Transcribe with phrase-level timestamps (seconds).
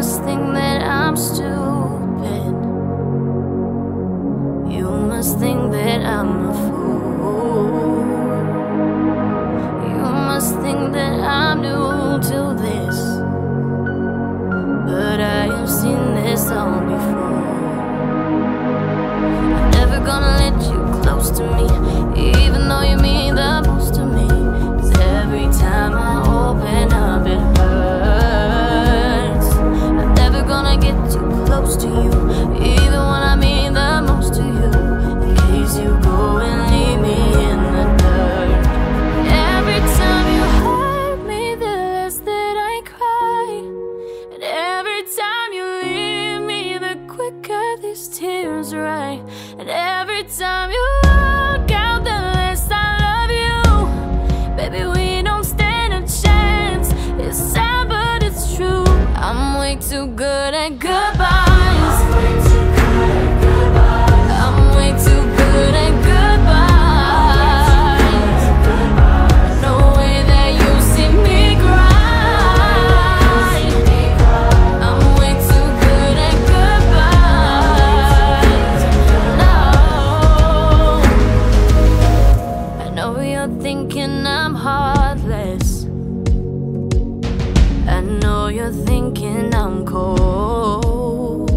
[0.00, 2.52] must think that I'm stupid.
[4.74, 8.00] You must think that I'm a fool.
[9.92, 12.98] You must think that I'm new to this.
[14.88, 16.80] But I have seen this all
[48.60, 49.20] tears rise.
[49.58, 54.56] And every time you walk out, the less I love you.
[54.56, 56.92] Baby, we don't stand a chance.
[57.18, 58.84] It's sad, but it's true.
[59.16, 61.39] I'm way too good at goodbyes.
[88.50, 91.50] You're thinking I'm cold.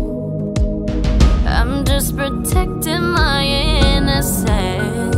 [1.48, 5.16] I'm just protecting my innocence.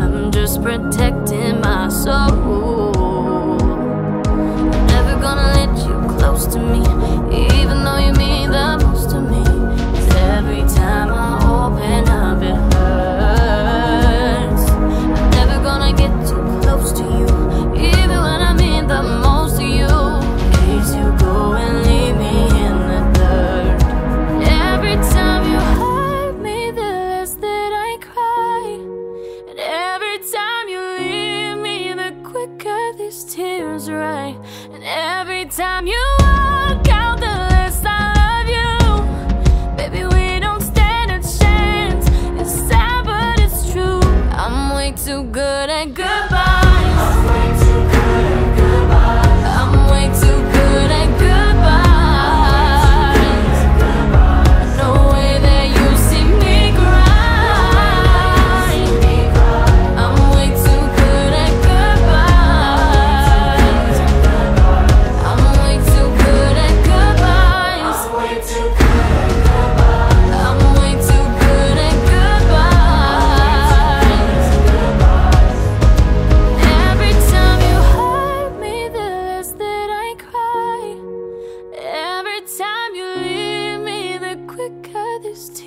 [0.00, 2.37] I'm just protecting my soul.
[33.08, 34.36] These tears right
[34.70, 39.76] And every time you walk out, the list I love you.
[39.76, 42.06] Baby, we don't stand a chance.
[42.40, 44.00] It's sad, but it's true.
[44.32, 46.37] I'm way too good at goodbyes.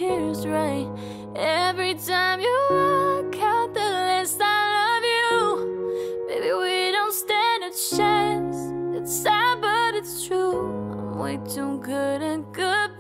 [0.01, 0.87] Tears rain.
[1.35, 6.25] Every time you walk out, the less I love you.
[6.27, 8.57] Baby, we don't stand a chance.
[8.97, 10.57] It's sad, but it's true.
[10.57, 12.90] I'm way too good at good.